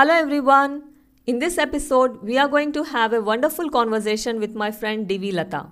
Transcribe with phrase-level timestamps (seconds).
[0.00, 0.94] Hello, everyone.
[1.26, 5.30] In this episode, we are going to have a wonderful conversation with my friend Divi
[5.30, 5.66] Lata.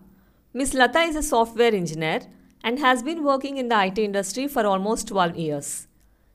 [0.52, 2.20] Miss Lata is a software engineer
[2.62, 5.86] and has been working in the IT industry for almost 12 years.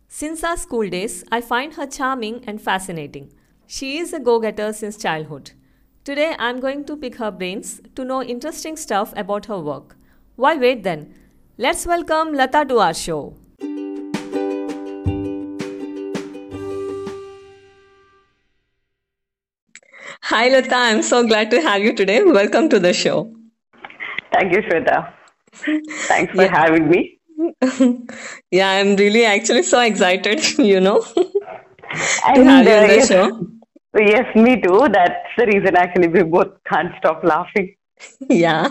[0.07, 3.31] Since our school days, I find her charming and fascinating.
[3.67, 5.52] She is a go getter since childhood.
[6.03, 9.98] Today, I'm going to pick her brains to know interesting stuff about her work.
[10.35, 11.13] Why wait then?
[11.59, 13.35] Let's welcome Lata to our show.
[20.33, 20.75] Hi, Lata.
[20.75, 22.23] I'm so glad to have you today.
[22.23, 23.33] Welcome to the show.
[24.33, 25.13] Thank you, Shweta.
[26.07, 26.51] Thanks for Yeah.
[26.51, 27.19] having me.
[28.51, 31.01] yeah, I'm really actually so excited, you know,
[32.35, 33.47] to And have you uh, in the yes, show.
[33.97, 34.87] yes, me too.
[34.91, 37.75] That's the reason actually we both can't stop laughing.
[38.29, 38.70] Yeah.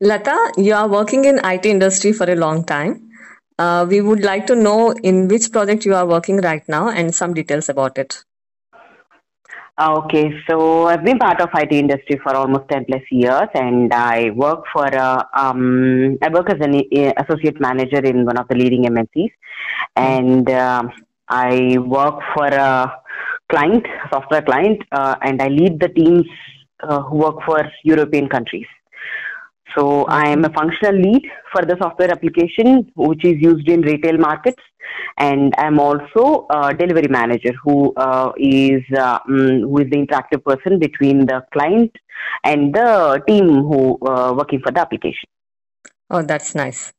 [0.00, 3.08] Lata, you are working in IT industry for a long time.
[3.58, 7.14] Uh, we would like to know in which project you are working right now and
[7.14, 8.24] some details about it.
[9.80, 13.92] Uh, Okay, so I've been part of IT industry for almost 10 plus years and
[13.94, 18.46] I work for, uh, um, I work as an uh, associate manager in one of
[18.48, 19.32] the leading MNCs
[19.96, 20.92] and um
[21.30, 22.92] I work for a
[23.48, 26.26] client, software client, uh, and I lead the teams
[26.82, 28.66] uh, who work for European countries.
[29.76, 34.18] So I am a functional lead for the software application, which is used in retail
[34.18, 34.62] markets,
[35.18, 40.44] and I'm also a delivery manager, who uh, is uh, mm, who is the interactive
[40.44, 41.92] person between the client
[42.44, 45.28] and the team who uh, working for the application.
[46.10, 46.92] Oh, that's nice.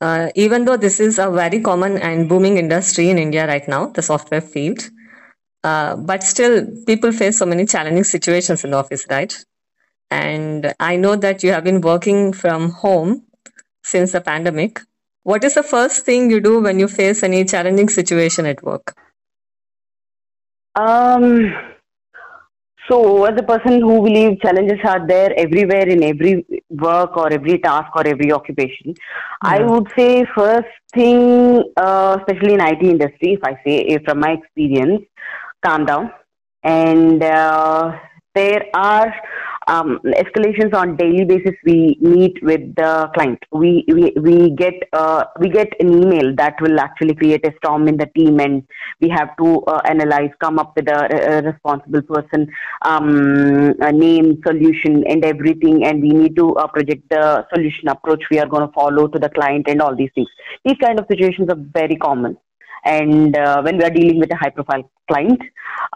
[0.00, 3.86] Uh, even though this is a very common and booming industry in India right now,
[3.86, 4.90] the software field,
[5.64, 9.44] uh, but still people face so many challenging situations in the office, right?
[10.10, 13.24] And I know that you have been working from home
[13.82, 14.80] since the pandemic.
[15.22, 18.94] What is the first thing you do when you face any challenging situation at work?
[20.76, 21.52] Um,
[22.88, 27.58] so, as a person who believes challenges are there everywhere in every work or every
[27.58, 28.94] task or every occupation,
[29.42, 34.32] I would say first thing, uh, especially in IT industry, if I say from my
[34.32, 35.02] experience,
[35.64, 36.12] calm down.
[36.62, 37.98] And uh,
[38.34, 39.12] there are
[39.66, 41.54] um, escalations on daily basis.
[41.64, 43.42] We meet with the client.
[43.52, 47.88] We we, we get uh, we get an email that will actually create a storm
[47.88, 48.62] in the team, and
[49.00, 52.48] we have to uh, analyze, come up with a, a responsible person,
[52.82, 55.84] um, a name, solution, and everything.
[55.84, 59.18] And we need to uh, project the solution approach we are going to follow to
[59.18, 60.28] the client, and all these things.
[60.64, 62.36] These kind of situations are very common.
[62.86, 65.40] And uh, when we are dealing with a high profile client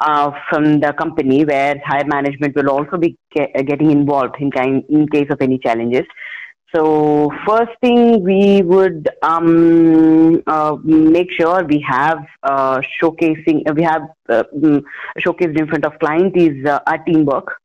[0.01, 4.83] uh, from the company where higher management will also be ge- getting involved in, kind,
[4.89, 6.05] in case of any challenges.
[6.75, 14.03] So first thing we would um, uh, make sure we have uh, showcasing, we have
[14.29, 14.83] uh, mm,
[15.19, 17.57] showcased in front of client is uh, our teamwork.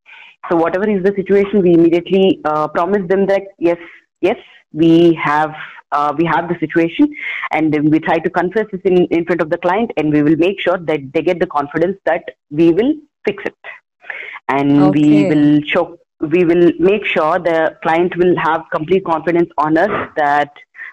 [0.49, 3.77] So whatever is the situation, we immediately uh, promise them that yes,
[4.21, 4.37] yes,
[4.71, 5.51] we have
[5.97, 7.11] uh, we have the situation,
[7.51, 10.23] and then we try to confess this in, in front of the client, and we
[10.27, 12.93] will make sure that they get the confidence that we will
[13.27, 13.75] fix it,
[14.49, 15.85] and we will show
[16.33, 20.51] we will make sure the client will have complete confidence on us that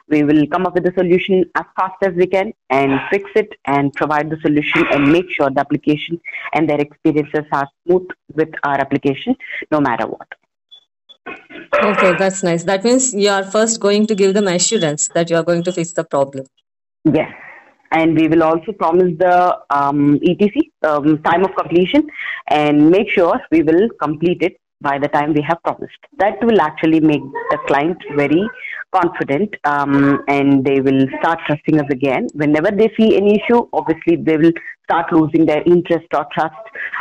[0.09, 3.51] we will come up with a solution as fast as we can and fix it
[3.67, 6.21] and provide the solution and make sure the application
[6.55, 9.37] and their experiences are smooth with our application
[9.71, 10.29] no matter what.
[11.27, 12.65] Okay, that's nice.
[12.65, 15.73] That means you are first going to give them assurance that you are going to
[15.73, 16.47] fix the problem.
[17.05, 17.33] Yes.
[17.91, 22.07] And we will also promise the um, ETC, um, time of completion,
[22.49, 25.99] and make sure we will complete it by the time we have promised.
[26.19, 28.49] That will actually make the client very
[28.93, 32.29] confident um, and they will start trusting us again.
[32.35, 34.53] Whenever they see any issue, obviously they will
[34.85, 36.55] start losing their interest or trust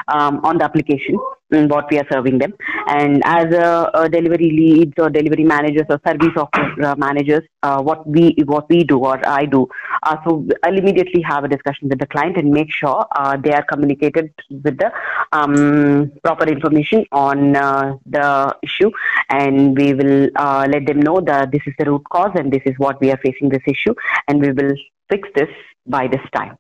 [0.08, 1.18] um, on the application
[1.52, 2.54] in what we are serving them.
[2.88, 7.82] And as a, a delivery leads or delivery managers or service officer uh, managers, uh,
[7.82, 9.68] what we what we do or I do,
[10.04, 13.52] uh, so I'll immediately have a discussion with the client and make sure uh, they
[13.52, 14.92] are communicated with the
[15.32, 18.92] um, proper information on uh, the issue,
[19.30, 22.64] and we will uh, let them know that this is the root cause and this
[22.66, 23.94] is what we are facing this issue,
[24.28, 24.74] and we will
[25.10, 25.50] fix this
[25.86, 26.58] by this time.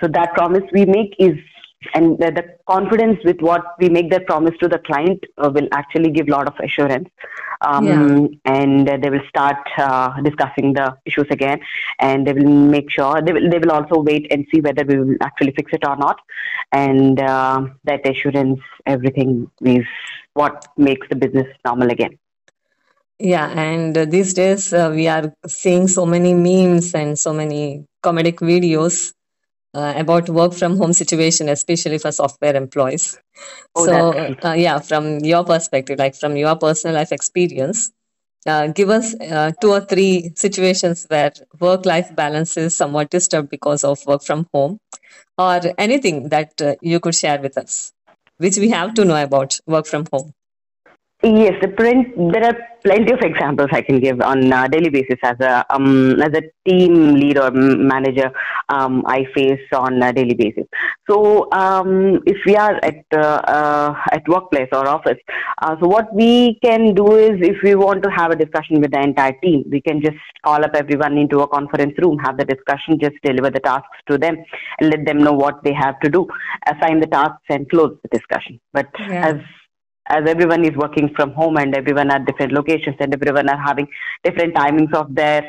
[0.00, 1.36] So that promise we make is
[1.94, 5.68] and the, the confidence with what we make that promise to the client uh, will
[5.72, 7.08] actually give a lot of assurance.
[7.62, 8.18] Um, Yeah.
[8.44, 11.60] and they will start uh, discussing the issues again
[11.98, 14.98] and they will make sure they will, they will also wait and see whether we
[14.98, 16.18] will actually fix it or not.
[16.72, 19.86] And uh, that assurance everything is
[20.34, 22.18] what makes the business normal again.
[23.18, 27.86] Yeah, and uh, these days uh, we are seeing so many memes and so many
[28.02, 29.12] comedic videos
[29.76, 33.18] uh, about work from home situation, especially for software employees.
[33.76, 34.10] Oh, so,
[34.44, 37.90] uh, yeah, from your perspective, like from your personal life experience,
[38.46, 43.50] uh, give us uh, two or three situations where work life balance is somewhat disturbed
[43.50, 44.78] because of work from home,
[45.38, 47.92] or anything that uh, you could share with us,
[48.38, 50.32] which we have to know about work from home.
[51.22, 55.18] Yes, the print, there are plenty of examples I can give on a daily basis
[55.24, 58.30] as a um, as a team lead or manager
[58.68, 60.64] um, I face on a daily basis.
[61.08, 65.16] So um, if we are at uh, uh, at workplace or office,
[65.62, 68.92] uh, so what we can do is if we want to have a discussion with
[68.92, 72.44] the entire team, we can just call up everyone into a conference room, have the
[72.44, 74.36] discussion, just deliver the tasks to them,
[74.80, 76.26] and let them know what they have to do,
[76.68, 78.60] assign the tasks, and close the discussion.
[78.74, 79.28] But Yeah.
[79.28, 79.36] as
[80.08, 83.88] as everyone is working from home and everyone at different locations and everyone are having
[84.24, 85.42] different timings of their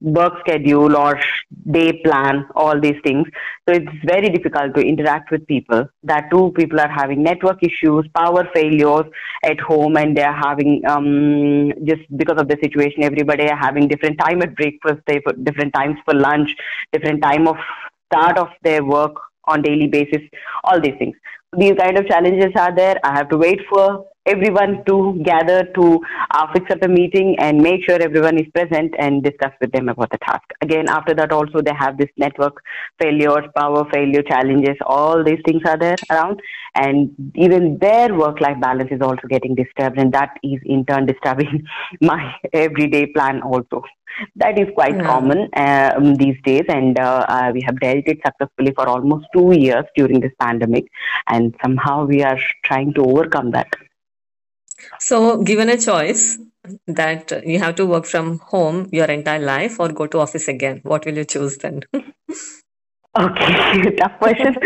[0.00, 1.18] work schedule or
[1.70, 3.26] day plan, all these things.
[3.68, 5.86] So it's very difficult to interact with people.
[6.02, 9.04] That too, people are having network issues, power failures
[9.44, 14.18] at home, and they're having um, just because of the situation, everybody are having different
[14.18, 15.00] time at breakfast,
[15.42, 16.54] different times for lunch,
[16.92, 17.56] different time of
[18.12, 19.16] start of their work
[19.46, 20.22] on daily basis,
[20.64, 21.16] all these things.
[21.56, 22.98] These kind of challenges are there.
[23.04, 26.00] I have to wait for everyone to gather to
[26.30, 29.88] uh, fix up a meeting and make sure everyone is present and discuss with them
[29.88, 30.44] about the task.
[30.62, 32.62] Again, after that also they have this network
[33.00, 36.40] failures, power failure challenges, all these things are there around
[36.74, 41.64] and even their work-life balance is also getting disturbed and that is in turn disturbing
[42.00, 43.82] my everyday plan also.
[44.36, 45.06] That is quite Yeah.
[45.06, 49.52] common um, these days and uh, uh, we have dealt it successfully for almost two
[49.52, 50.84] years during this pandemic
[51.28, 53.68] and somehow we are trying to overcome that.
[54.98, 56.38] So, given a choice
[56.86, 60.48] that uh, you have to work from home your entire life or go to office
[60.48, 61.82] again, what will you choose then?
[63.16, 64.56] Okay, tough question.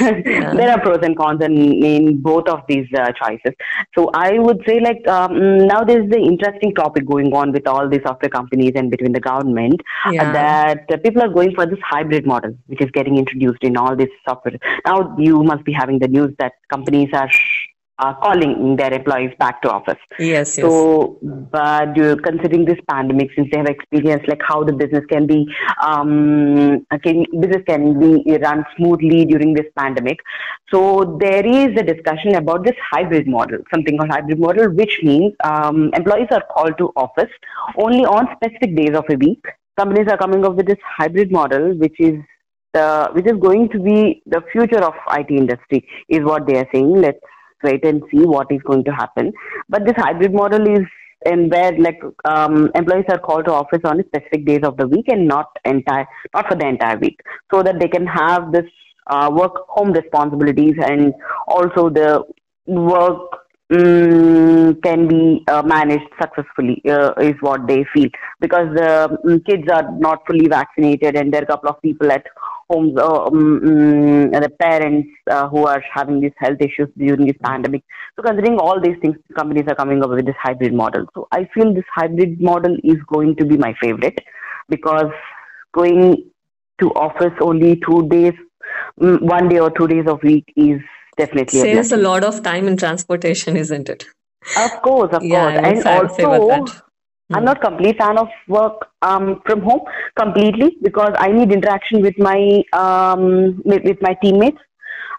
[0.00, 0.54] Yeah.
[0.54, 3.52] there are pros and cons in, in both of these uh, choices.
[3.94, 7.88] So I would say like um, now there's the interesting topic going on with all
[7.90, 11.78] these software companies and between the government uh, that uh, people are going for this
[11.84, 14.58] hybrid model, which is getting introduced in all this software.
[14.86, 17.28] Now you must be having the news that companies are
[18.02, 20.02] uh, calling their employees back to office.
[20.18, 20.66] Yes, yes.
[20.66, 25.26] So, but uh, considering this pandemic, since they have experienced like how the business can
[25.26, 25.46] be,
[25.82, 30.18] um, can, business can be run smoothly during this pandemic.
[30.72, 35.32] So there is a discussion about this hybrid model, something called hybrid model, which means
[35.44, 37.32] um, employees are called to office
[37.78, 39.44] only on specific days of a week.
[39.78, 42.14] Companies are coming up with this hybrid model, which is
[42.74, 46.68] the which is going to be the future of IT industry, is what they are
[46.72, 47.00] saying.
[47.00, 47.20] Let's
[47.62, 49.32] wait and see what is going to happen.
[49.68, 50.86] But this hybrid model is
[51.24, 55.06] and where like um, employees are called to office on specific days of the week
[55.08, 57.20] and not entire not for the entire week,
[57.52, 58.66] so that they can have this
[59.06, 61.12] uh, work home responsibilities and
[61.48, 62.22] also the
[62.66, 63.42] work
[63.72, 68.08] mm, can be uh, managed successfully uh, is what they feel
[68.40, 72.10] because the mm, kids are not fully vaccinated and there are a couple of people
[72.12, 72.24] at
[72.72, 73.38] homes uh, um,
[73.70, 77.82] mm, the parents uh, who are having these health issues during this pandemic
[78.16, 81.42] so considering all these things companies are coming up with this hybrid model so i
[81.54, 84.18] feel this hybrid model is going to be my favorite
[84.76, 85.12] because
[85.80, 86.02] going
[86.80, 88.34] to office only two days
[89.00, 90.80] mm, one day or two days a week is
[91.16, 92.04] definitely a Saves a blessing.
[92.04, 94.04] lot of time in transportation, isn't it?
[94.56, 95.52] Of course, of Yeah, course.
[95.52, 96.82] I would And say- I would favor also,
[97.32, 97.38] that.
[97.38, 99.80] I'm not complete fan of work um, from home
[100.18, 104.58] completely because I need interaction with my um, with, my teammates.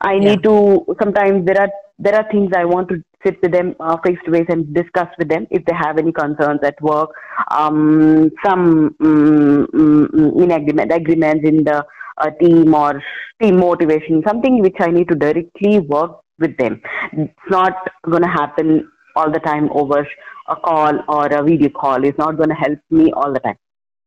[0.01, 0.35] I Yeah.
[0.35, 4.17] need to sometimes there are there are things I want to sit with them face
[4.25, 7.09] to face and discuss with them if they have any concerns at work,
[7.51, 11.85] um, some mm, mm, mm, in agreement agreements in the
[12.17, 13.01] uh, team or
[13.41, 16.81] team motivation, something which I need to directly work with them.
[17.13, 17.73] It's not
[18.05, 20.07] going to happen all the time over
[20.47, 22.03] a call or a video call.
[22.03, 23.57] is not going to help me all the time.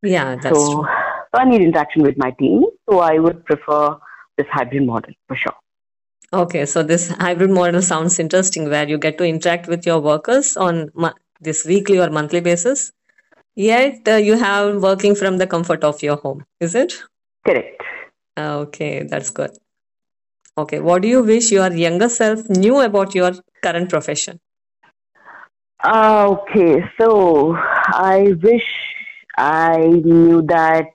[0.02, 0.86] Yeah, that's so, true.
[1.34, 2.64] so I need interaction with my team.
[2.88, 3.96] So I would prefer
[4.36, 5.54] this hybrid model for sure.
[6.32, 10.56] Okay, so this hybrid model sounds interesting where you get to interact with your workers
[10.56, 12.92] on mo- this weekly or monthly basis.
[13.54, 16.92] Yet uh, you have working from the comfort of your home, is it?
[17.46, 17.80] Correct.
[18.38, 19.50] Okay, that's good.
[20.58, 23.32] Okay, what do you wish your younger self knew about your
[23.62, 24.40] current profession?
[25.86, 28.66] Uh, okay, so I wish
[29.38, 30.88] I knew that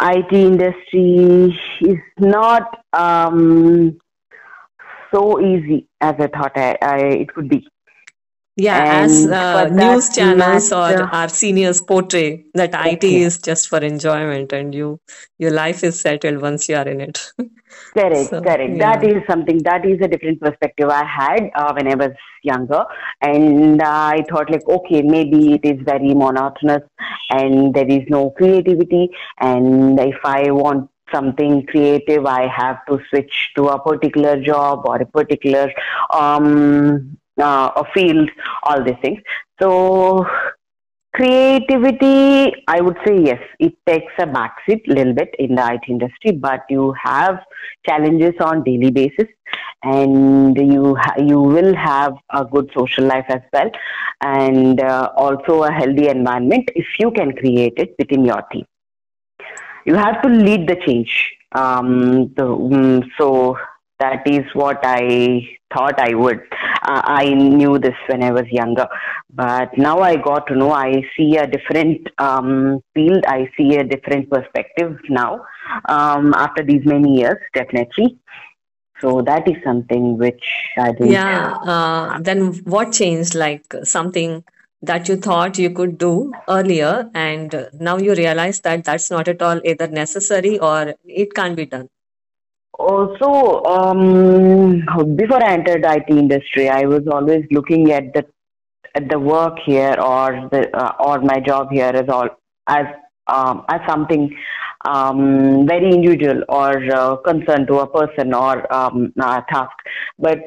[0.00, 3.98] IT industry is not um,
[5.12, 7.66] so easy as I thought I, I, it would be.
[8.54, 13.22] Yeah, as uh, news channels or our seniors portray that IT okay.
[13.22, 15.00] is just for enjoyment and you
[15.38, 17.32] your life is settled once you are in it.
[17.94, 18.76] correct, so, correct.
[18.76, 18.96] Yeah.
[18.96, 22.12] That is something that is a different perspective I had uh, when I was
[22.42, 22.84] younger,
[23.20, 26.82] and I thought like, okay, maybe it is very monotonous
[27.30, 33.50] and there is no creativity, and if I want something creative, I have to switch
[33.56, 35.72] to a particular job or a particular
[36.12, 38.30] um, uh, a field,
[38.62, 39.20] all these things.
[39.60, 40.26] So
[41.14, 45.82] creativity, I would say yes, it takes a backseat a little bit in the IT
[45.88, 47.40] industry, but you have
[47.86, 49.26] challenges on daily basis
[49.82, 53.70] and you ha- you will have a good social life as well
[54.20, 58.64] and uh, also a healthy environment if you can create it within your team.
[59.86, 63.58] You have to lead the change um, the, um, so
[63.98, 66.40] that is what I thought I would.
[66.82, 68.88] Uh, I knew this when I was younger,
[69.32, 70.72] but now I got to know.
[70.72, 73.24] I see a different um, field.
[73.26, 75.44] I see a different perspective now
[75.88, 78.18] um, after these many years, definitely.
[79.00, 80.44] So that is something which
[80.76, 81.12] I think.
[81.12, 81.54] Yeah.
[81.54, 83.34] Uh, then what changed?
[83.34, 84.44] Like something
[84.82, 89.42] that you thought you could do earlier, and now you realize that that's not at
[89.42, 91.88] all either necessary or it can't be done.
[92.74, 94.80] Also, um,
[95.16, 98.24] before I entered IT industry, I was always looking at the
[98.94, 102.28] at the work here or the uh, or my job here as all
[102.66, 102.86] as
[103.26, 104.34] um, as something
[104.84, 109.76] um, very individual or uh, concerned to a person or um, a task.
[110.18, 110.38] But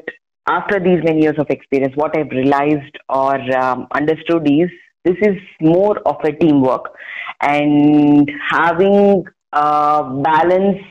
[0.46, 4.70] after these many years of experience, what I've realized or um, understood is
[5.04, 6.94] this is more of a teamwork
[7.40, 10.84] and having a balanced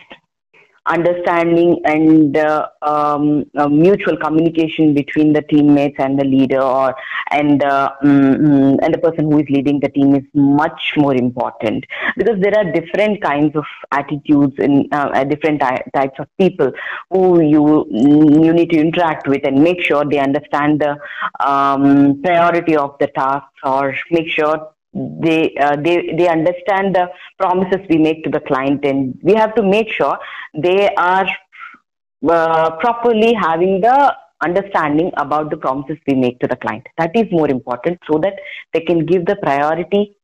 [0.85, 6.93] understanding and uh, um, mutual communication between the teammates and the leader or
[7.31, 11.85] and uh, mm, and the person who is leading the team is much more important.
[12.17, 16.71] Because there are different kinds of attitudes and uh, different ty- types of people
[17.09, 20.97] who you you need to interact with and make sure they understand the
[21.45, 27.09] um, priority of the task or make sure they uh, they they understand the
[27.39, 30.17] promises we make to the client and we have to make sure
[30.53, 31.27] they are
[32.29, 37.25] uh, properly having the understanding about the promises we make to the client that is
[37.31, 38.33] more important so that
[38.73, 40.15] they can give the priority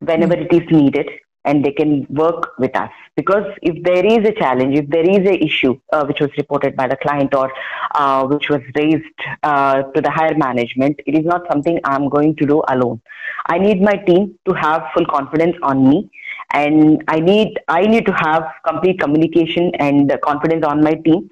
[0.00, 0.54] whenever mm-hmm.
[0.54, 1.08] it is needed
[1.44, 2.90] and they can work with us.
[3.16, 6.74] Because if there is a challenge, if there is a issue uh, which was reported
[6.76, 7.52] by the client or
[7.94, 9.04] uh, which was raised
[9.42, 13.00] uh, to the higher management, it is not something I'm going to do alone.
[13.46, 16.10] I need my team to have full confidence on me,
[16.52, 21.28] and I need I need to have complete communication and confidence on my team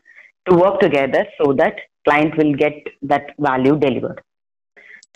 [0.48, 4.20] to work together so that client will get that value delivered.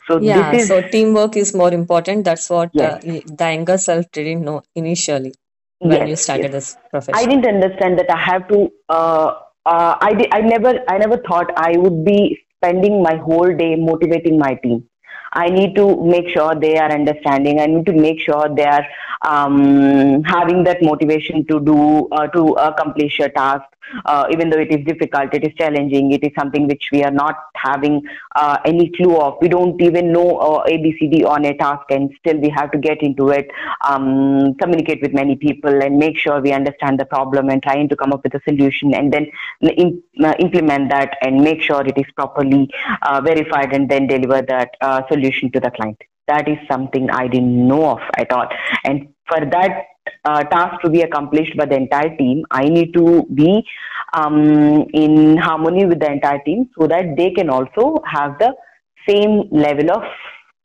[0.06, 2.24] So yeah, is, so teamwork is more important.
[2.24, 3.04] That's what yes.
[3.04, 5.34] uh, the younger self didn't know initially
[5.78, 6.52] when yes, you started yes.
[6.52, 7.18] this profession.
[7.18, 8.70] I didn't understand that I have to.
[8.88, 9.32] Uh,
[9.64, 13.74] uh, I did, I never I never thought I would be spending my whole day
[13.74, 14.88] motivating my team.
[15.32, 17.60] I need to make sure they are understanding.
[17.60, 18.86] I need to make sure they are
[19.22, 23.64] um, having that motivation to do uh, to accomplish a task
[24.04, 27.10] uh, even though it is difficult, it is challenging, it is something which we are
[27.10, 28.02] not having
[28.34, 29.38] uh, any clue of.
[29.40, 33.02] We don't even know uh, ABCD on a task, and still we have to get
[33.02, 33.50] into it,
[33.84, 37.96] um, communicate with many people, and make sure we understand the problem and trying to
[37.96, 39.26] come up with a solution, and then
[39.60, 42.68] in, uh, implement that and make sure it is properly
[43.02, 46.00] uh, verified, and then deliver that uh, solution to the client.
[46.28, 48.48] That is something I didn't know of at all,
[48.84, 49.95] and for that
[50.26, 53.64] uh, task to be accomplished by the entire team, I need to be
[54.12, 58.54] um, in harmony with the entire team so that they can also have the
[59.08, 60.02] same level of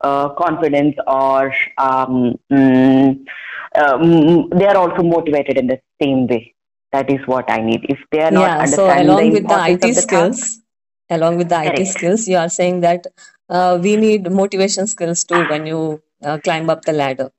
[0.01, 6.55] uh, confidence or um, um, they are also motivated in the same way.
[6.91, 7.85] That is what I need.
[7.87, 10.61] If they are not yeah, understanding so along the with the IT the skills, task,
[11.09, 11.79] along with the correct.
[11.79, 13.07] IT skills, you are saying that
[13.49, 17.31] uh, we need motivation skills too when you uh, climb up the ladder.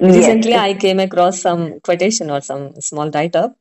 [0.00, 0.60] Recently, yes.
[0.60, 3.56] I came across some quotation or some small write up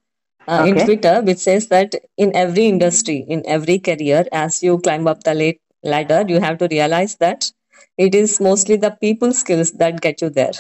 [0.47, 0.69] uh, okay.
[0.69, 5.23] in Twitter which says that in every industry, in every career, as you climb up
[5.23, 7.51] the ladder, you have to realize that
[7.97, 10.51] it is mostly the people skills that get you there.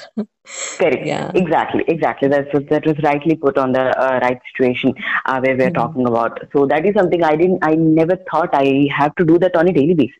[0.77, 1.05] Correct.
[1.05, 1.31] Yeah.
[1.33, 1.85] Exactly.
[1.87, 2.27] Exactly.
[2.27, 4.93] That's that was rightly put on the uh, right situation
[5.25, 5.73] uh, where we're mm-hmm.
[5.73, 6.39] talking about.
[6.51, 7.59] So that is something I didn't.
[7.63, 10.15] I never thought I have to do that on a daily basis.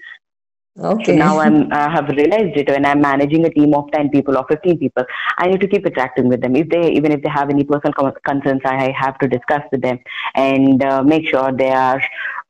[0.82, 1.12] Okay.
[1.12, 4.38] So now I'm I have realized it when I'm managing a team of ten people
[4.38, 5.04] or fifteen people.
[5.38, 6.56] I need to keep interacting with them.
[6.56, 10.00] If they even if they have any personal concerns, I have to discuss with them
[10.36, 12.02] and uh, make sure they are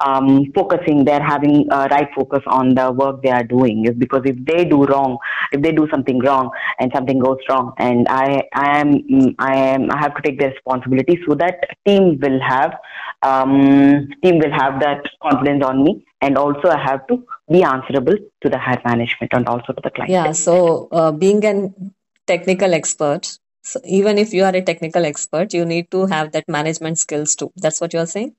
[0.02, 3.94] um, focusing, they're having uh, right focus on the work they are doing.
[3.98, 5.18] Because if they do wrong,
[5.52, 9.92] if they do something wrong and something goes wrong, and I, I am, I am,
[9.92, 12.76] I have to take the responsibility so that team will have,
[13.22, 18.16] um, team will have that confidence on me, and also I have to be answerable
[18.42, 20.12] to the higher management and also to the client.
[20.12, 20.32] Yeah.
[20.32, 21.94] So uh, being an
[22.28, 23.38] technical expert.
[23.64, 27.36] So even if you are a technical expert, you need to have that management skills
[27.36, 27.52] too.
[27.58, 28.36] That's what you're saying?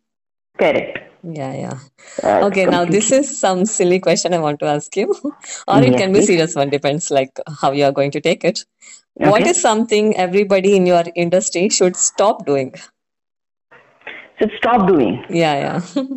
[0.58, 0.98] Correct.
[1.22, 1.78] Yeah, yeah.
[2.22, 5.08] Uh, Okay, now this is some silly question I want to ask you,
[5.68, 6.26] or it Yes, can be please.
[6.26, 8.64] serious one, depends like how you are going to take it.
[9.14, 9.50] What Okay.
[9.50, 12.74] is something everybody in your industry should stop doing?
[14.40, 15.24] So stop doing.
[15.28, 16.04] Yeah, yeah.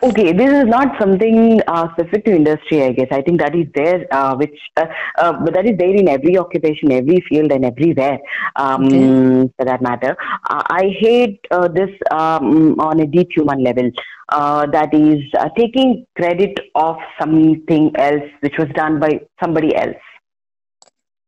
[0.00, 3.08] Okay, this is not something uh, specific to industry, I guess.
[3.10, 4.86] I think that is there, uh, which uh,
[5.18, 8.20] uh, but that is there in every occupation, every field, and everywhere,
[8.54, 9.50] um, Okay.
[9.56, 10.16] for that matter.
[10.48, 13.90] Uh, I hate uh, this um, on a deep human level.
[14.28, 19.96] Uh, that is uh, taking credit of something else which was done by somebody else.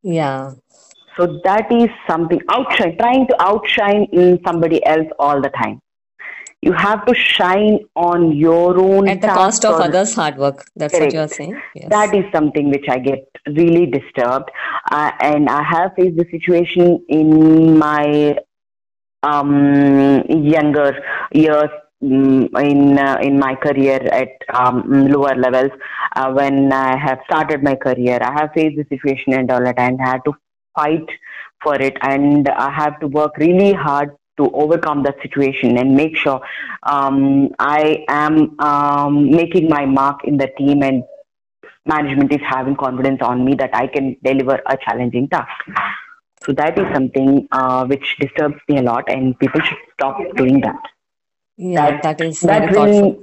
[0.05, 0.53] Yeah.
[1.17, 5.81] So that is something outshine, trying to outshine in somebody else all the time.
[6.63, 10.67] You have to shine on your own At the cost of others' hard work.
[10.77, 11.61] That's what you're saying?
[11.75, 11.89] Yes.
[11.89, 14.51] that is something which I get really disturbed.
[14.91, 18.37] Uh, and I have faced the situation in my
[19.23, 21.03] um, younger
[21.33, 21.71] years
[22.03, 25.71] mm, in uh, in my career at um, lower levels.
[26.15, 29.79] Uh, when I have started my career, I have faced the situation and all that,
[29.79, 30.35] and had to
[30.75, 31.09] fight
[31.63, 34.11] for it, and I have to work really hard
[34.41, 36.41] to overcome that situation and make sure
[36.83, 41.05] um, I am um, making my mark in the team and
[41.87, 45.51] management is having confidence on me that I can deliver a challenging task.
[46.47, 50.61] So that is something uh, which disturbs me a lot, and people should stop doing
[50.63, 50.81] that.
[51.57, 53.23] Yeah, That that is that thoughtful.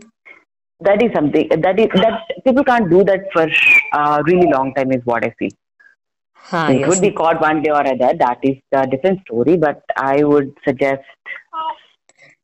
[0.81, 3.47] that is something that is that people can't do that for
[3.93, 5.49] a really long time is what I feel.
[6.51, 6.89] Ah, It yes.
[6.89, 8.13] would be caught one day or other.
[8.17, 11.03] That is a different story, but I would suggest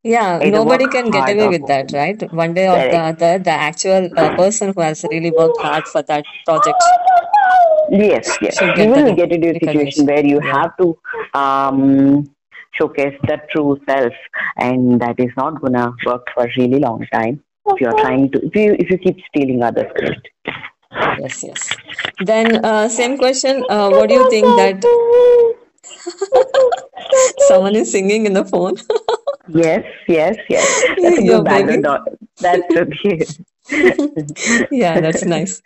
[0.03, 2.21] Yeah, nobody can get away with that, right?
[2.33, 6.01] One day or the other, the actual uh, person who has really worked hard for
[6.03, 6.81] that project
[7.89, 8.59] Yes, yes.
[8.61, 10.51] You get will get into a situation where you Yeah.
[10.57, 10.97] have to
[11.33, 12.29] um,
[12.73, 14.13] showcase the true self,
[14.57, 17.43] and that is not gonna work for a really long time.
[17.67, 20.27] If you're trying to, if you if you keep stealing others' credit.
[21.19, 21.75] Yes, yes.
[22.19, 23.63] Then, uh, same question.
[23.69, 24.83] Uh, what do you think that
[27.47, 28.75] someone is singing in the phone?
[29.49, 30.83] Yes, yes, yes.
[31.01, 32.07] That's a good background.
[32.39, 33.25] That's okay.
[34.71, 35.61] Yeah, that's nice.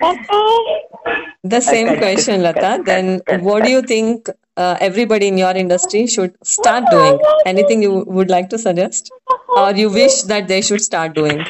[1.43, 2.81] The same cut, question, Lata.
[2.83, 7.19] Then, what do you think uh, everybody in your industry should start doing?
[7.45, 9.11] Anything you would like to suggest?
[9.55, 11.45] Or you wish that they should start doing?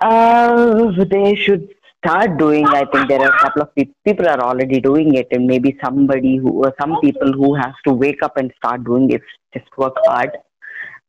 [0.00, 1.68] Uh, they should
[2.04, 2.66] start doing.
[2.66, 5.76] I think there are a couple of pe- people are already doing it, and maybe
[5.84, 9.22] somebody who, or some people who has to wake up and start doing it.
[9.54, 10.30] Just work hard,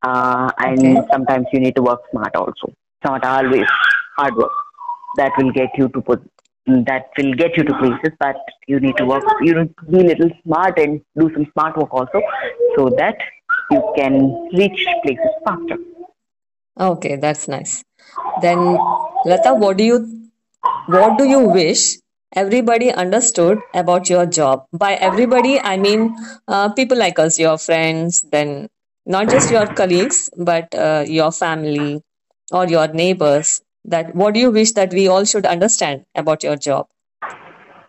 [0.04, 1.08] uh, and Okay.
[1.12, 2.68] sometimes you need to work smart also.
[2.68, 3.68] It's not always
[4.18, 4.52] hard work
[5.18, 6.24] that will get you to put
[6.68, 8.36] that will get you to places, but
[8.68, 9.24] you need to work.
[9.42, 12.22] You need to be a little smart and do some smart work also,
[12.78, 13.18] so that
[13.72, 14.20] you can
[14.54, 15.78] reach places faster.
[16.80, 17.84] Okay, that's nice.
[18.42, 18.78] Then,
[19.26, 20.21] Lata, what do you
[20.88, 21.98] what do you wish
[22.34, 24.66] everybody understood about your job?
[24.74, 26.16] By everybody, I mean
[26.48, 28.70] uh, people like us, your friends, then
[29.06, 32.02] not just your colleagues, but uh, your family
[32.52, 33.62] or your neighbors.
[33.86, 36.88] That what do you wish that we all should understand about your job?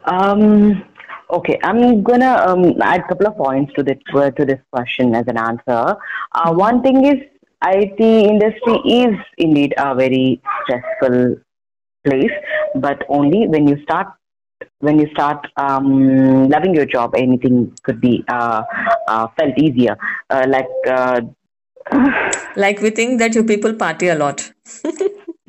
[0.07, 0.83] Um,
[1.31, 5.15] okay, I'm gonna um, add a couple of points to this uh, to this question
[5.15, 5.97] as an answer.
[6.33, 7.19] Uh, one thing is,
[7.65, 11.37] IT industry is indeed a very stressful
[12.05, 12.33] place,
[12.75, 14.09] but only when you start
[14.79, 18.63] when you start um, loving your job, anything could be uh,
[19.09, 19.97] uh, felt easier.
[20.31, 21.21] Uh, like uh,
[22.57, 24.51] Like we think that you people party a lot.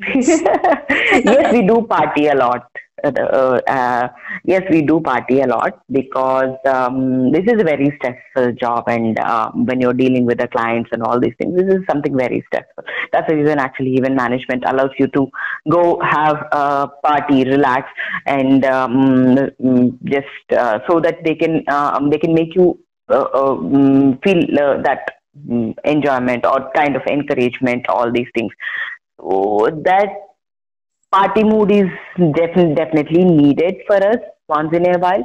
[0.14, 2.66] yes, we do party a lot.
[3.02, 4.08] Uh, uh, uh,
[4.44, 9.18] yes, we do party a lot because um, this is a very stressful job, and
[9.18, 12.42] um, when you're dealing with the clients and all these things, this is something very
[12.46, 12.84] stressful.
[13.12, 15.28] That's the reason actually even management allows you to
[15.68, 17.88] go have a party, relax,
[18.26, 20.28] and um, mm, just
[20.88, 22.78] so that they can um, they can make you
[23.10, 25.00] mm, feel that
[25.36, 28.52] mm, enjoyment or kind of encouragement, all these things.
[29.18, 30.08] So that
[31.14, 31.88] party mood is
[32.36, 35.24] definitely definitely needed for us once in a while,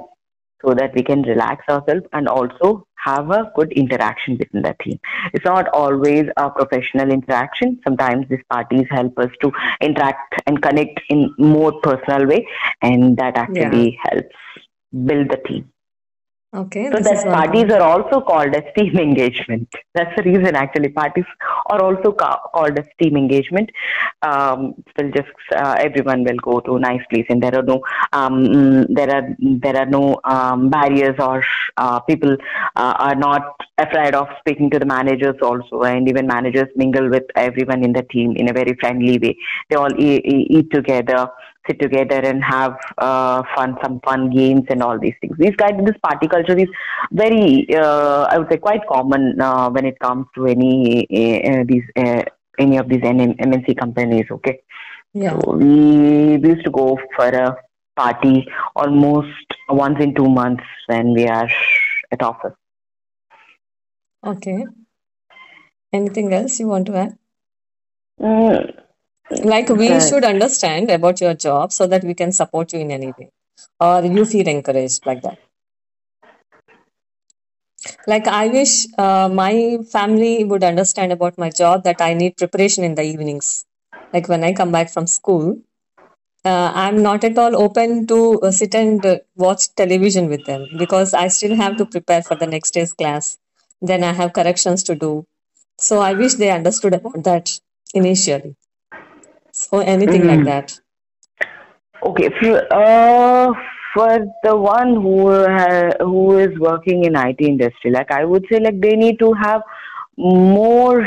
[0.63, 4.99] so that we can relax ourselves and also have a good interaction within the team.
[5.34, 7.80] It's not always a professional interaction.
[7.84, 12.45] Sometimes these parties help us to interact and connect in more personal way,
[12.82, 14.12] and that actually yeah.
[14.12, 14.36] helps
[15.06, 15.71] build the team.
[16.51, 16.89] Okay.
[16.91, 19.71] So that parties are also called as team engagement.
[19.93, 21.25] That's the reason actually parties
[21.67, 23.69] are also ca- called as team engagement.
[24.23, 27.83] Um, will just uh, everyone will go to a nice place, and there are no
[28.13, 31.43] um, there are there are no um, barriers or
[31.77, 32.35] uh, people
[32.75, 37.25] uh, are not afraid of speaking to the managers also, and even managers mingle with
[37.35, 39.38] everyone in the team in a very friendly way.
[39.69, 41.29] They all eat, eat together
[41.69, 45.36] sit together and have uh, fun, some fun games and all these things.
[45.38, 46.67] These guys, this party culture is
[47.12, 51.84] very, uh, I would say, quite common uh, when it comes to any uh, these
[51.95, 52.23] uh,
[52.58, 54.25] any of these MNC companies.
[54.32, 54.60] Okay,
[55.13, 55.39] yeah.
[55.39, 57.58] So we, we used to go for a
[57.95, 61.49] party almost once in two months when we are
[62.12, 62.53] at office.
[64.25, 64.65] Okay.
[65.91, 67.17] Anything else you want to add?
[68.21, 68.82] Mm,
[69.30, 73.13] like we should understand about your job so that we can support you in any
[73.18, 73.32] way.
[73.80, 75.39] Or you feel encouraged like that.
[78.12, 82.84] Like i wish uh, my family would understand about my job that i need preparation
[82.84, 83.65] in the evenings.
[84.13, 85.58] Like when i come back from school
[86.46, 90.65] uh, i'm not at all open to uh, sit and uh, watch television with them
[90.84, 93.38] because i still have to prepare for the next day's class.
[93.82, 95.13] Then i have corrections to do.
[95.89, 97.52] So i wish they understood about that
[97.94, 98.56] initially
[99.60, 100.45] so anything like hmm.
[100.45, 100.80] that.
[102.02, 103.54] Okay, for, uh,
[103.93, 108.60] for the one who ha- who is working in IT industry, like I would say,
[108.60, 109.62] like they need to have
[110.17, 111.02] more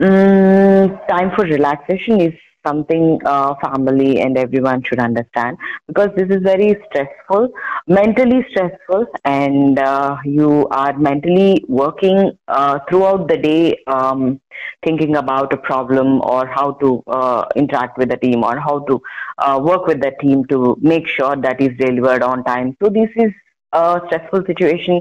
[0.00, 2.20] um, time for relaxation.
[2.20, 2.34] Is
[2.66, 7.48] something uh, family and everyone should understand because this is very stressful,
[7.86, 14.40] mentally stressful, and uh, you are mentally working uh, throughout the day, um,
[14.84, 19.00] thinking about a problem or how to uh, interact with the team or how to
[19.38, 22.76] uh, work with the team to make sure that is delivered on time.
[22.82, 23.32] So this is
[23.72, 25.00] a stressful situation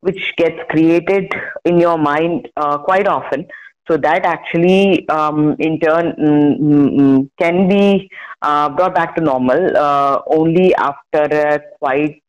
[0.00, 1.32] which gets created
[1.64, 3.46] in your mind uh, quite often
[3.88, 8.10] so that actually, um, in turn, mm, mm, mm, can be
[8.42, 12.22] uh, brought back to normal uh, only after a quite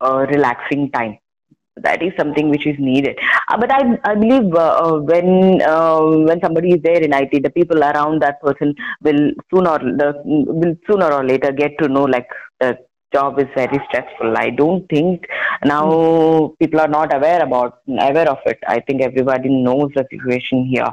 [0.00, 1.18] uh, relaxing time.
[1.76, 3.18] That is something which is needed.
[3.48, 5.58] Uh, but I, I believe uh, when
[6.26, 9.78] when somebody is there in IT, the people around that person will sooner
[10.24, 12.28] will sooner or later get to know like
[12.60, 12.78] the
[13.16, 14.36] job is very stressful.
[14.36, 15.26] I don't think
[15.64, 16.58] now mm.
[16.58, 18.58] people are not aware about aware of it.
[18.76, 20.92] I think everybody knows the situation here.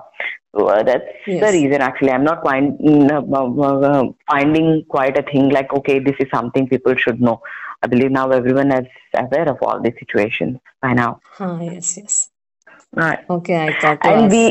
[0.55, 1.43] So uh, that's yes.
[1.43, 1.81] the reason.
[1.81, 2.79] Actually, I'm not find,
[3.11, 7.41] uh, finding quite a thing like okay, this is something people should know.
[7.81, 11.19] I believe now everyone is aware of all these situations by now.
[11.39, 12.29] Ah, yes, yes.
[12.93, 13.19] Right.
[13.29, 14.05] Okay, I thought.
[14.05, 14.43] And we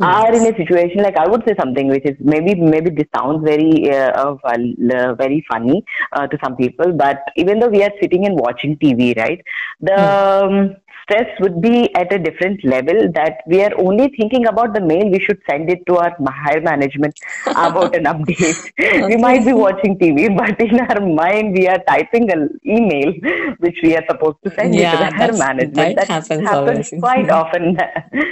[0.00, 3.42] are in a situation like I would say something which is maybe maybe this sounds
[3.44, 8.26] very uh, uh, very funny uh, to some people, but even though we are sitting
[8.26, 9.42] and watching TV, right,
[9.80, 10.70] the mm.
[10.70, 10.76] um,
[11.06, 15.08] stress would be at a different level that we are only thinking about the mail
[15.10, 16.12] we should send it to our
[16.44, 18.58] higher management about an update.
[18.78, 19.06] Okay.
[19.06, 23.12] we might be watching tv but in our mind we are typing an email
[23.58, 25.96] which we are supposed to send yeah, to the higher management.
[25.96, 27.76] that, happens, happens quite often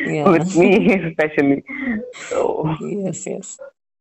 [0.06, 0.28] yeah.
[0.28, 1.64] with me especially.
[2.14, 3.58] So yes yes.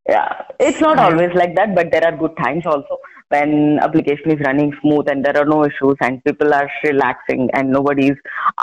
[0.10, 2.98] yeah it's not always like that but there are good times also
[3.34, 7.72] when application is running smooth and there are no issues and people are relaxing and
[7.72, 8.17] nobody is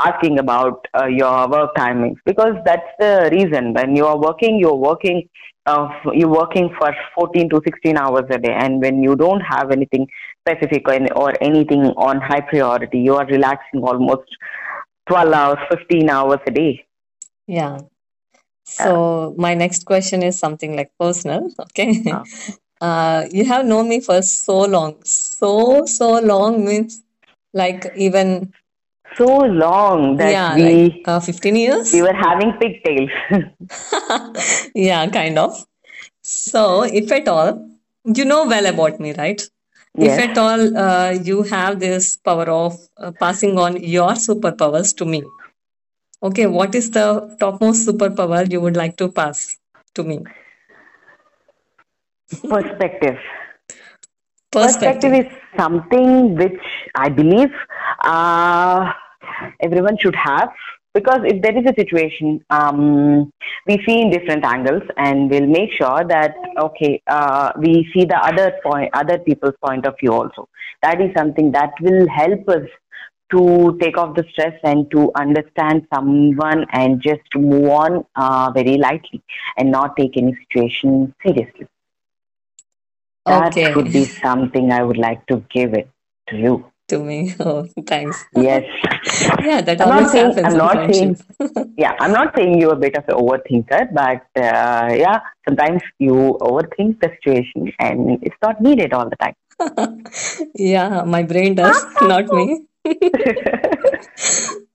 [0.07, 2.19] asking about uh, your work timings.
[2.25, 3.73] Because that's the reason.
[3.75, 5.29] When you are working you're working
[5.67, 8.53] uh, you're working for 14 to 16 hours a day.
[8.53, 10.07] And when you don't have anything
[10.43, 14.37] specific or, or anything on high priority you are relaxing almost
[15.09, 16.87] 12 hours 15 hours a day.
[17.47, 17.79] Yeah.
[18.65, 22.03] So my next question is something like personal okay?
[22.07, 22.25] Uh.
[22.81, 24.97] Uh, you have known me for so long.
[25.05, 27.03] So so long means
[27.53, 28.53] like even
[29.17, 29.27] so
[29.65, 31.93] long that yeah we like uh, 15 years?
[31.93, 33.11] we were having pigtails.
[34.75, 35.65] Yeah kind of.
[36.23, 37.69] So if at all
[38.05, 39.43] you know well about me right?
[39.99, 40.19] Yes.
[40.19, 45.05] if at all uh, you have this power of uh, passing on your superpowers to
[45.05, 45.23] me.
[46.23, 49.57] Okay what is the topmost superpower you would like to pass
[49.95, 50.21] to me
[52.49, 52.49] perspective.
[52.51, 53.17] perspective
[54.53, 56.63] perspective is something which
[56.97, 57.53] i believe
[58.05, 58.93] uh,
[59.61, 60.51] everyone should have
[60.93, 63.33] because if there is a situation um,
[63.67, 68.21] we see in different angles and we'll make sure that okay uh, we see the
[68.31, 70.49] other point other people's point of view also
[70.83, 72.67] that is something that will help us
[73.31, 78.77] to take off the stress and to understand someone and just move on uh, very
[78.77, 79.23] lightly
[79.57, 81.69] and not take any situation seriously.
[83.27, 83.75] That Okay.
[83.75, 85.89] would be something I would like to give it
[86.29, 86.65] to you.
[86.89, 87.35] To me.
[87.41, 88.25] Oh, thanks.
[88.35, 88.65] Yes.
[89.49, 91.17] Yeah, that I'm not always saying- happens I'm not friendship.
[91.79, 96.15] yeah, I'm not saying you're a bit of an overthinker, but uh, yeah, sometimes you
[96.41, 99.35] overthink the situation and it's not needed all the time.
[100.55, 102.67] Yeah, my brain does, not me.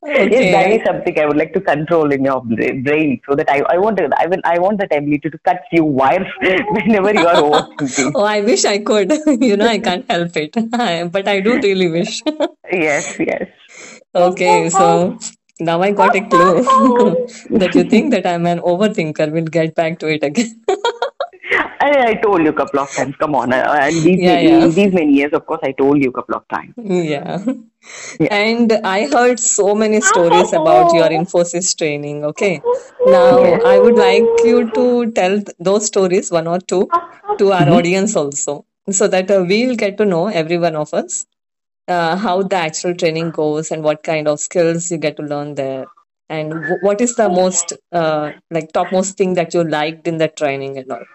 [0.07, 3.77] Yes, that something I would like to control in your brain so that I, I
[3.77, 7.35] want to, I will I want that ability to cut few wires whenever you are
[7.41, 8.11] overthinking.
[8.15, 9.11] Oh, I wish I could.
[9.45, 10.55] You know, I can't help it.
[11.11, 12.21] But I do really wish.
[12.71, 13.47] Yes, yes.
[14.13, 15.17] Okay, so
[15.59, 16.63] now I got a clue
[17.59, 19.31] that you think that I'm an overthinker.
[19.31, 20.61] We'll get back to it again.
[21.79, 23.15] I, I told you a couple of times.
[23.17, 24.67] Come on, uh, and these Yeah, many, yeah.
[24.67, 26.73] these many years, of course, I told you a couple of times.
[26.77, 27.43] Yeah.
[28.19, 28.27] Yeah.
[28.31, 32.23] And I heard so many stories about your Infosys training.
[32.25, 32.61] Okay.
[33.05, 33.61] Now Yes.
[33.65, 36.91] I would like you to tell those stories, one or two,
[37.37, 41.25] to our audience also, so that uh, we'll get to know, every one of us,
[41.87, 45.55] uh, how the actual training goes and what kind of skills you get to learn
[45.55, 45.87] there.
[46.29, 50.27] And w- what is the most, uh, like, topmost thing that you liked in the
[50.27, 51.05] training and all?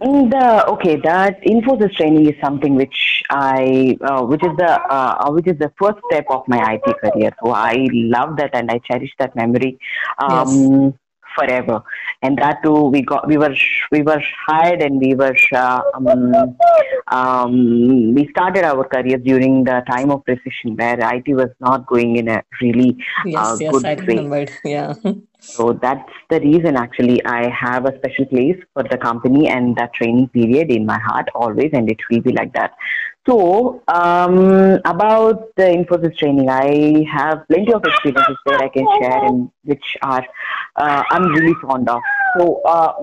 [0.00, 5.46] The okay, that Infosys training is something which I, uh, which is the, uh, which
[5.46, 7.32] is the first step of my IT career.
[7.44, 9.78] So I love that and I cherish that memory,
[10.18, 10.94] um,
[11.36, 11.82] forever.
[12.22, 13.54] And that too, we got, we were,
[13.92, 16.56] we were hired and we were, uh, um,
[17.08, 22.16] um, we started our career during the time of recession where IT was not going
[22.16, 24.48] in a really Yes, uh, yes, good I way.
[24.64, 24.94] Yeah.
[25.42, 29.92] So that's the reason actually I have a special place for the company and that
[29.94, 32.72] training period in my heart always, and it will be like that.
[33.28, 39.24] So um, about the Infosys training, I have plenty of experiences there I can share
[39.26, 40.24] and which are
[40.76, 42.00] uh, I'm really fond of.
[42.38, 42.94] So uh,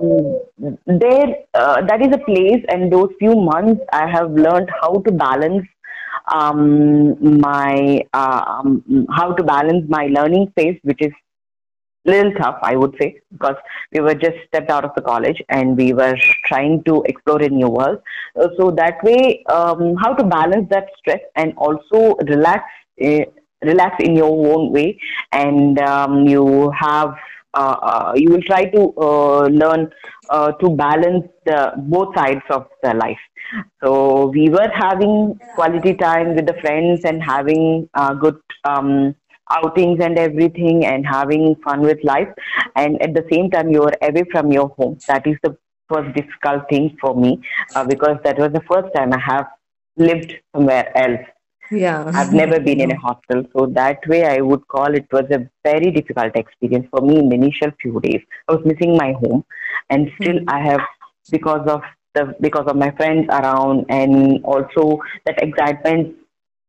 [0.86, 5.12] there, uh, that is a place, and those few months I have learned how to
[5.12, 5.66] balance
[6.34, 11.12] um, my uh, um, how to balance my learning phase, which is
[12.04, 13.56] little tough, I would say, because
[13.92, 17.48] we were just stepped out of the college and we were trying to explore a
[17.48, 18.00] new world.
[18.40, 22.64] Uh, so that way, um, how to balance that stress and also relax,
[23.04, 23.24] uh,
[23.62, 24.98] relax in your own way,
[25.32, 27.14] and um, you have.
[27.54, 29.90] Uh, uh, you will try to uh, learn
[30.60, 33.18] to balance the both sides of the life.
[33.82, 37.88] So we were having quality time with the friends and having
[38.20, 39.14] good um,
[39.54, 42.28] outings and everything and having fun with life.
[42.76, 44.98] And at the same time you are away from your home.
[45.08, 45.56] That is the
[45.92, 47.40] first difficult thing for me
[47.74, 49.46] uh, because that was the first time i have
[49.96, 51.20] lived somewhere else.
[51.70, 52.12] Yeah.
[52.14, 55.40] i've never been in a hostel so that way i would call it was a
[55.64, 58.20] very difficult experience for me in the initial few days.
[58.48, 59.44] I was missing my home.
[59.90, 60.52] And still Mhm.
[60.56, 60.82] i have
[61.30, 61.82] because of
[62.14, 64.84] the because of my friends around and also
[65.26, 66.14] that excitement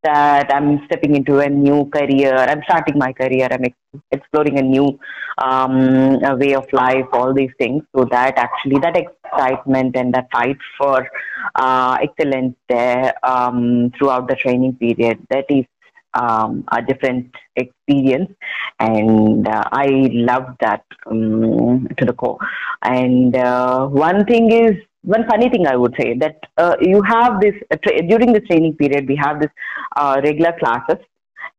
[0.04, 2.34] that I'm stepping into a new career.
[2.36, 3.48] I'm starting my career.
[3.52, 3.66] I'm
[4.12, 5.00] exploring a new
[5.38, 7.06] um, a way of life.
[7.14, 7.84] All these things.
[7.96, 11.08] So that actually that excitement and that fight for
[11.56, 15.26] uh, excellence there um, throughout the training period.
[15.30, 15.66] That is
[16.14, 18.32] um, a different experience,
[18.80, 22.40] and uh, I love that um, to the core.
[22.82, 27.40] And uh, one thing is one funny thing I would say that uh, you have
[27.40, 29.52] this uh, tra- during the training period we have this
[29.96, 30.98] uh, regular classes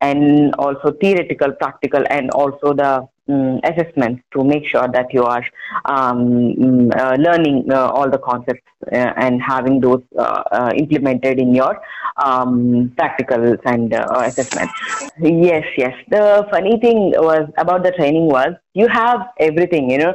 [0.00, 5.44] and also theoretical, practical, and also the um, assessments to make sure that you are
[5.84, 11.38] um, mm, uh, learning uh, all the concepts uh, and having those uh, uh, implemented
[11.38, 11.78] in your
[12.16, 14.72] um, practicals and uh, assessments.
[15.20, 15.94] Yes, yes.
[16.08, 20.14] The funny thing was about the training was you have everything, you know,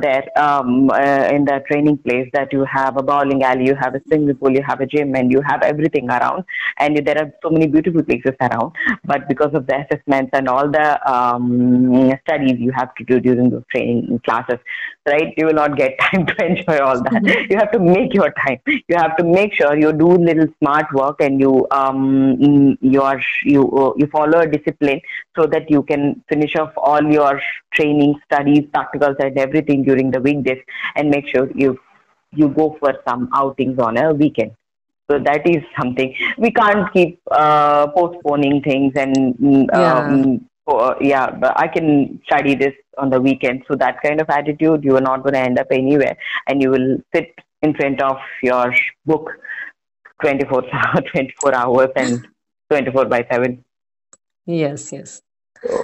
[0.00, 0.90] there um,
[1.34, 4.50] in the training place that you have a bowling alley, you have a swimming pool,
[4.50, 6.44] you have a gym, and you have everything around.
[6.78, 8.72] And there are so many beautiful places around.
[9.04, 12.10] But because of the assessments and all the um,
[12.48, 14.58] you have to do during the training classes,
[15.06, 17.46] right, you will not get time to enjoy all that.
[17.50, 18.58] You have to make your time.
[18.66, 23.20] You have to make sure you do little smart work and you um, you are
[23.44, 25.00] you uh, you follow a discipline
[25.38, 27.40] so that you can finish off all your
[27.74, 30.62] training, studies, practicals, and everything during the weekdays,
[30.96, 31.78] and make sure you
[32.32, 34.52] you go for some outings on a weekend.
[35.10, 40.02] So that is something we can't keep uh, postponing things and mm, Yeah.
[40.66, 43.64] Oh, yeah, but I can study this on the weekend.
[43.68, 46.70] So that kind of attitude, you are not going to end up anywhere, and you
[46.70, 48.72] will sit in front of your
[49.04, 49.30] book
[50.22, 50.62] 24,
[51.12, 52.26] 24 hours and
[52.70, 53.62] 24 by 7
[54.46, 55.22] Yes, yes.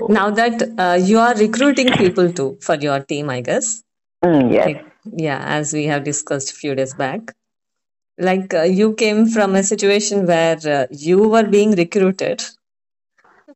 [0.09, 3.83] Now that uh, you are recruiting people too for your team, I guess.
[4.25, 4.67] Mm, yes.
[4.67, 7.35] Like, yeah, as we have discussed a few days back.
[8.19, 12.45] Like uh, you came from a situation where uh, you were being recruited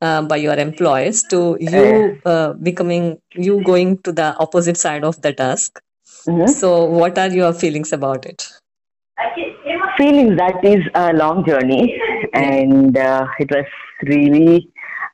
[0.01, 5.21] uh, by your employees to you uh, becoming you going to the opposite side of
[5.23, 5.81] the task.
[6.27, 6.49] Mhm.
[6.49, 8.49] So, what are your feelings about it?
[9.97, 11.99] feelings that is a long journey
[12.35, 13.65] and uh, it was
[14.03, 14.71] really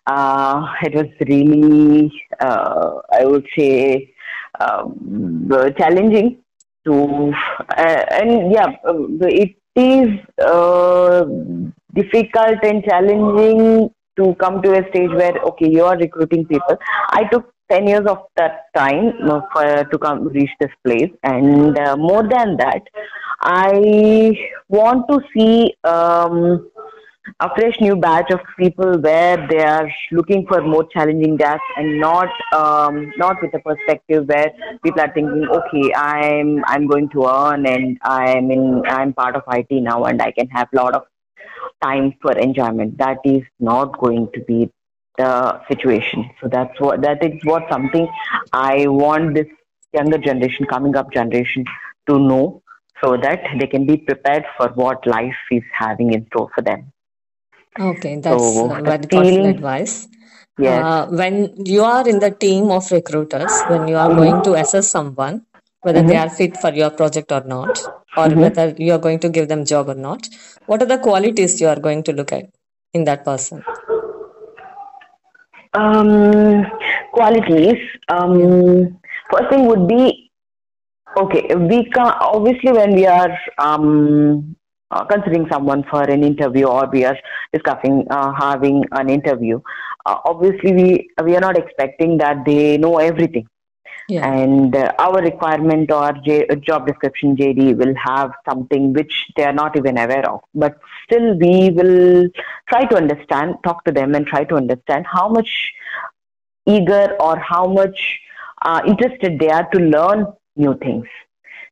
[0.07, 4.13] uh, it was really uh, i would say
[4.61, 6.39] um, challenging
[6.85, 7.33] to
[7.79, 10.09] uh, and yeah um, it is
[10.45, 11.25] uh,
[11.95, 16.77] difficult and challenging to come to a stage where okay you are recruiting people.
[17.11, 19.13] I took 10 years of that time
[19.53, 21.11] for, to come reach this place.
[21.23, 22.83] And uh, more than that
[23.43, 24.33] i
[24.69, 26.71] want to see um,
[27.41, 32.01] a fresh new batch of people where they are looking for more challenging tasks and
[32.01, 34.53] not um, not with a perspective where
[34.85, 39.43] people are thinking okay i'm i'm going to earn and i'm in i'm part of
[39.49, 41.03] it now and i can have a lot of
[41.83, 42.99] time for enjoyment.
[42.99, 44.71] That is not going to be
[45.19, 46.31] the situation.
[46.41, 48.09] So that's what that is what something
[48.53, 49.47] i want this
[49.93, 51.65] younger generation coming up generation
[52.09, 52.63] to know
[53.03, 56.93] so that they can be prepared for what life is having in store for them.
[57.79, 60.09] Okay, that's so uh, very thoughtful advice.
[60.59, 60.85] yes.
[60.85, 64.89] Uh, when you are in the team of recruiters, when you are going to assess
[64.91, 65.47] someone,
[65.83, 66.25] whether they Mm-hmm.
[66.25, 68.45] are fit for your project or not, or Mm-hmm.
[68.45, 70.29] whether you are going to give them job or not,
[70.67, 72.47] what are the qualities you are going to look at
[72.95, 73.65] in that person?
[75.75, 76.65] um
[77.13, 78.99] qualities um
[79.31, 80.29] first thing would be
[81.19, 84.57] Okay, we can obviously when we are um,
[84.91, 87.17] uh, considering someone for an interview or we are
[87.53, 89.61] discussing uh, having an interview,
[90.07, 93.47] uh, obviously we we are not expecting that they know everything,
[94.09, 94.29] Yeah.
[94.29, 99.53] and uh, our requirement or J- job description JD will have something which they are
[99.53, 100.41] not even aware of.
[100.55, 102.29] But still, we will
[102.69, 105.73] try to understand, talk to them, and try to understand how much
[106.67, 108.21] eager or how much
[108.63, 111.07] uh, interested they are to learn new things.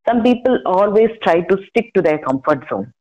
[0.08, 2.92] Some people always try to stick to their comfort zone.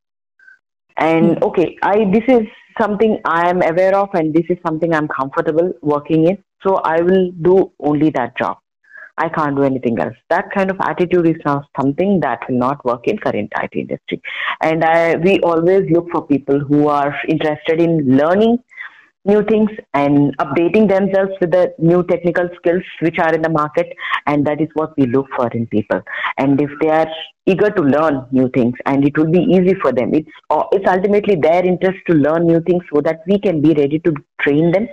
[0.97, 1.43] And Hmm.
[1.43, 2.47] okay, I this is
[2.79, 6.43] something I am aware of, and this is something I'm comfortable working in.
[6.61, 8.57] So I will do only that job.
[9.19, 10.15] I can't do anything else.
[10.29, 14.21] That kind of attitude is now something that will not work in current IT industry.
[14.61, 18.59] And I, we always look for people who are interested in learning
[19.25, 23.87] new things and updating themselves with the new technical skills which are in the market
[24.27, 26.01] and that is what we look for in people
[26.37, 27.07] and if they are
[27.45, 30.29] eager to learn new things and it will be easy for them it's
[30.71, 34.13] it's ultimately their interest to learn new things so that we can be ready to
[34.39, 34.87] train them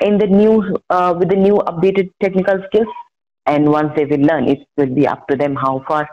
[0.00, 0.54] in the new
[0.90, 3.00] uh, with the new updated technical skills
[3.46, 6.08] and once they will learn it will be up to them how far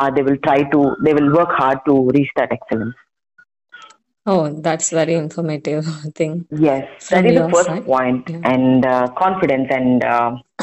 [0.00, 2.94] uh, they will try to they will work hard to reach that excellence
[4.26, 7.84] Oh, that's very informative thing Yes, that is the first side.
[7.84, 8.40] point, Yeah.
[8.44, 10.36] and uh, confidence and uh,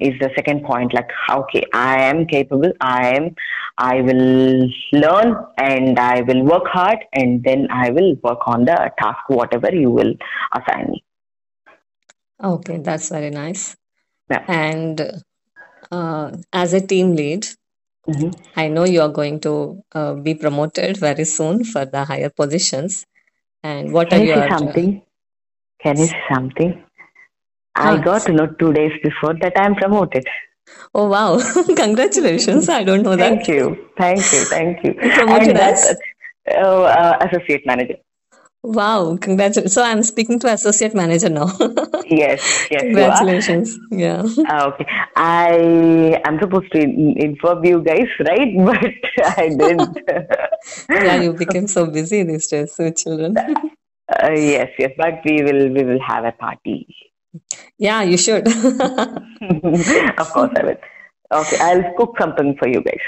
[0.00, 0.94] is the second point.
[0.94, 2.72] Like, okay, I am capable.
[2.80, 3.34] I am.
[3.78, 8.90] I will learn and I will work hard, and then I will work on the
[8.98, 10.14] task, whatever you will
[10.54, 11.04] assign me.
[12.42, 13.76] Okay, that's very nice.
[14.30, 14.44] Yeah.
[14.48, 15.00] And
[15.92, 17.46] uh, as a team lead,
[18.06, 22.30] hmm I know you are going to uh, be promoted very soon for the higher
[22.30, 23.06] positions.
[23.62, 25.02] And what are Can you say your something?
[25.82, 26.84] Can you say something?
[27.76, 30.26] I got to know two days before that I am promoted.
[30.94, 31.38] oh wow,
[31.76, 32.68] congratulations.
[32.68, 33.32] I don't know that.
[33.34, 34.94] Thank you, thank you, thank you.
[34.94, 35.96] Promoted as?
[36.50, 37.96] uh, associate manager.
[38.62, 39.72] Wow, congratulations.
[39.74, 41.50] So I'm speaking to associate manager now.
[42.06, 42.82] Yes, yes.
[42.82, 43.78] Congratulations.
[43.90, 44.22] Yeah.
[44.46, 44.84] Ah, Okay,
[45.16, 48.52] I am supposed to inform you guys, right?
[48.68, 48.84] But
[49.38, 49.96] I didn't.
[50.90, 53.34] Yeah, you became so busy these days with children.
[53.38, 56.86] Uh, yes, yes, but we will we will have a party.
[57.78, 58.46] Yeah, you should.
[58.46, 60.80] of course, I will.
[61.32, 63.04] Okay, I'll cook something for you guys.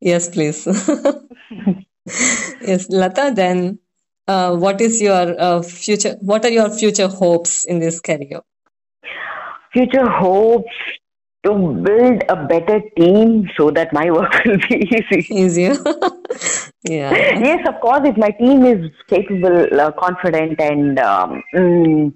[0.00, 0.68] Yes, please.
[2.60, 3.78] Yes, Lata, then
[4.28, 6.16] uh, what is your uh, future?
[6.20, 8.40] What are your future hopes in this career?
[9.72, 10.72] Future hopes
[11.44, 11.52] to
[11.84, 15.26] build a better team so that my work will be easy.
[15.30, 15.74] Easier.
[16.84, 17.22] Yeah.
[17.40, 22.12] yes, of course, if my team is capable, uh, confident, and um, mm,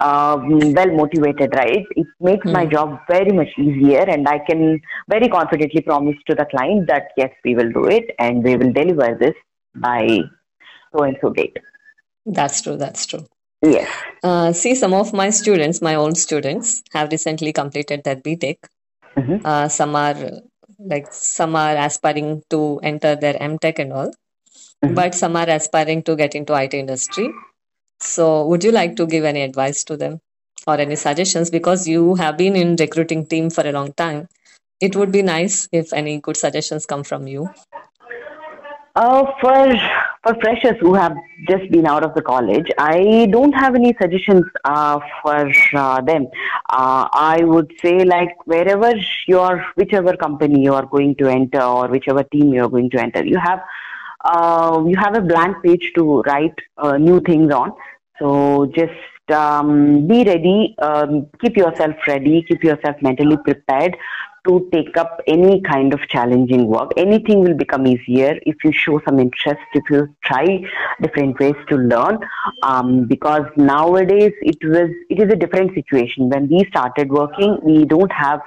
[0.00, 2.66] um, well motivated, right, it makes my Hmm.
[2.66, 7.30] job very much easier, and I can very confidently promise to the client that yes,
[7.44, 9.34] we will do it and we will deliver this
[9.76, 10.20] by
[10.92, 11.58] so and so date.
[12.26, 12.76] That's true.
[12.76, 13.26] That's true.
[13.62, 13.88] Yes.
[14.22, 18.58] Uh, see, some of my students, my own students, have recently completed their BTech.
[19.16, 19.40] Mhm.
[19.44, 20.16] Uh, some are
[20.78, 24.12] like some are aspiring to enter their MTech and all,
[24.84, 24.94] Mhm.
[24.94, 27.30] but some are aspiring to get into IT industry.
[28.00, 30.20] So, would you like to give any advice to them
[30.66, 31.50] or any suggestions?
[31.50, 34.28] Because you have been in recruiting team for a long time,
[34.80, 37.50] it would be nice if any good suggestions come from you.
[38.94, 39.74] Uh, for
[40.28, 41.14] for freshers who have
[41.48, 46.26] just been out of the college, I don't have any suggestions uh, for uh, them.
[46.70, 48.92] Uh, I would say like wherever
[49.26, 53.00] your whichever company you are going to enter or whichever team you are going to
[53.00, 53.60] enter, you have
[54.24, 57.72] uh, you have a blank page to write uh, new things on.
[58.18, 63.96] So just um, be ready, um, keep yourself ready, keep yourself mentally prepared
[64.46, 66.92] to take up any kind of challenging work.
[66.96, 70.46] Anything will become easier if you show some interest, if you try
[71.02, 72.18] different ways to learn.
[72.62, 76.28] Um, because nowadays it was it is a different situation.
[76.28, 78.40] When we started working, we don't have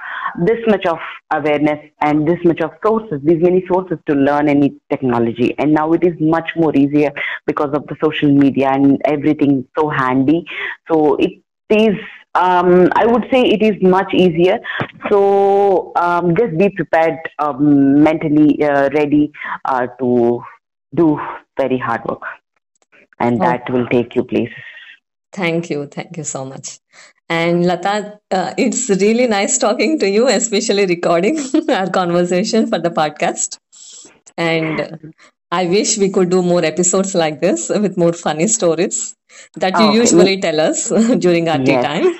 [0.46, 0.98] this much of
[1.32, 5.54] awareness and this much of sources, these many sources to learn any technology.
[5.58, 7.10] And now it is much more easier
[7.46, 10.44] because of the social media and everything so handy.
[10.90, 11.96] So it is
[12.34, 14.58] um, I would say it is much easier.
[15.10, 19.32] So um, just be prepared, um, mentally uh, ready
[19.64, 20.42] uh, to
[20.94, 21.20] do
[21.58, 22.22] very hard work,
[23.18, 23.44] and Oh.
[23.44, 24.54] that will take you places.
[25.32, 25.86] Thank you.
[25.86, 26.78] Thank you so much.
[27.28, 31.38] And Lata, uh, it's really nice talking to you, especially recording
[31.70, 33.58] our conversation for the podcast.
[34.36, 35.14] And
[35.52, 39.16] I wish we could do more episodes like this with more funny stories
[39.56, 39.86] that you Okay.
[39.86, 40.88] usually tell us
[41.18, 42.14] during our tea time.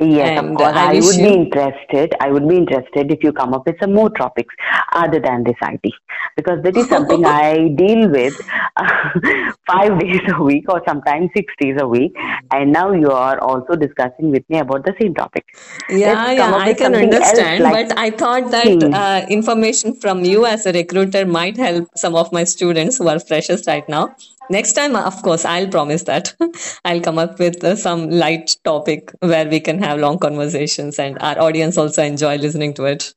[0.00, 0.76] Yes, of And course.
[0.76, 2.14] I I, would be interested.
[2.20, 4.54] I would be interested if you come up with some more topics
[4.92, 5.92] other than this IT,
[6.36, 8.34] because that is something I deal with
[9.66, 12.12] five days a week or sometimes six days a week.
[12.50, 15.44] And now you are also discussing with me about the same topic.
[15.88, 20.66] Yeah, yeah, I can understand, like- but I thought that uh, information from you as
[20.66, 24.14] a recruiter might help some of my students who are freshers right now.
[24.50, 26.34] Next time, of course, I'll promise that
[26.84, 31.18] I'll come up with uh, some light topic where we can have long conversations and
[31.20, 33.12] our audience also enjoy listening to it.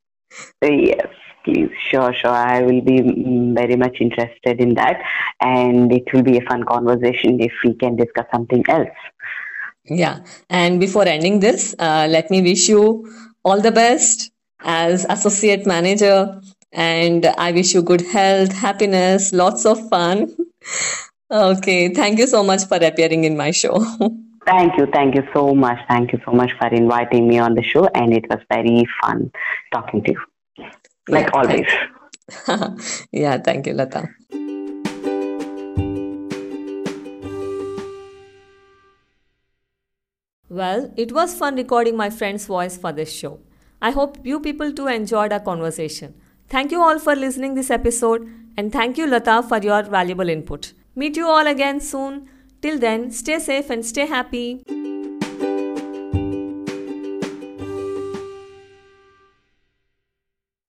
[0.61, 1.07] Yes,
[1.43, 1.69] please.
[1.89, 2.31] Sure, sure.
[2.31, 5.01] I will be mm, very much interested in that.
[5.39, 8.89] And it will be a fun conversation if we can discuss something else.
[9.85, 10.19] Yeah.
[10.49, 13.11] And before ending this, uh, let me wish you
[13.43, 14.31] all the best
[14.63, 16.39] as associate manager.
[16.71, 20.35] And I wish you good health, happiness, lots of fun.
[21.31, 21.93] Okay.
[21.93, 23.79] Thank you so much for appearing in my show.
[24.45, 24.87] Thank you.
[24.91, 25.79] Thank you so much.
[25.87, 27.85] Thank you so much for inviting me on the show.
[27.95, 29.31] And it was very fun
[29.71, 30.19] talking to you,
[31.07, 31.67] like Yeah, always.
[33.11, 33.37] yeah.
[33.37, 34.09] Thank you, Lata.
[40.49, 43.39] Well, it was fun recording my friend's voice for this show.
[43.81, 46.13] I hope you people too enjoyed our conversation.
[46.49, 50.73] Thank you all for listening this episode and thank you Lata for your valuable input.
[50.95, 52.27] Meet you all again soon.
[52.61, 54.63] Till then, stay safe and stay happy.